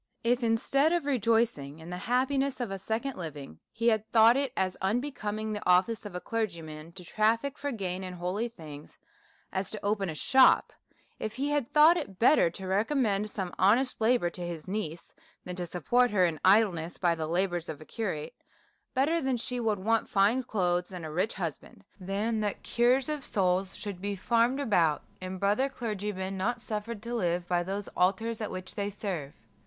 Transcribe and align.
If, 0.23 0.43
instead 0.43 0.91
of 0.93 1.03
rejoicini^ 1.03 1.77
in 1.79 1.91
the 1.91 1.97
happiness 2.09 2.59
of 2.59 2.71
a 2.71 2.79
second 2.79 3.17
living", 3.17 3.59
he 3.71 3.89
had 3.89 4.09
thought 4.11 4.35
it 4.35 4.51
as 4.57 4.75
unbecoming 4.81 5.53
the 5.53 5.61
office 5.69 6.07
of 6.07 6.15
a 6.15 6.19
clergyman 6.19 6.91
to 6.93 7.03
traffic 7.05 7.55
for 7.55 7.71
gain 7.71 8.03
in 8.03 8.13
holy 8.13 8.49
things, 8.49 8.97
as 9.53 9.69
to 9.69 9.85
open 9.85 10.09
a 10.09 10.15
shop: 10.15 10.73
If 11.19 11.37
lie 11.37 11.49
had 11.49 11.71
thought 11.71 11.97
it 11.97 12.17
better 12.17 12.49
ta 12.49 12.65
recommend 12.65 13.29
some 13.29 13.53
honest 13.59 14.01
labour 14.01 14.31
to 14.31 14.41
his 14.41 14.67
niece, 14.67 15.13
than 15.45 15.55
to 15.57 15.67
support 15.67 16.09
her 16.09 16.25
in 16.25 16.39
idle 16.43 16.71
ness 16.73 16.97
by 16.97 17.13
the 17.13 17.27
labours 17.27 17.69
of 17.69 17.79
a 17.79 17.85
curate; 17.85 18.33
better 18.95 19.21
that 19.21 19.39
she 19.39 19.57
should 19.57 19.77
want 19.77 20.09
fine 20.09 20.41
clothes 20.41 20.91
and 20.91 21.05
a 21.05 21.11
rich 21.11 21.35
husband, 21.35 21.83
than 21.99 22.39
the 22.39 22.55
cure 22.63 23.01
of 23.07 23.23
souls 23.23 23.75
should 23.77 24.01
be 24.01 24.15
farmed 24.15 24.59
about, 24.59 25.03
and 25.21 25.39
brother 25.39 25.69
clergymen 25.69 26.35
not 26.37 26.59
suffered 26.59 27.03
to 27.03 27.13
live 27.13 27.47
by 27.47 27.61
those 27.61 27.87
altars 27.89 28.41
at 28.41 28.49
which 28.49 28.73
they 28.73 28.89
serve. 28.89 29.33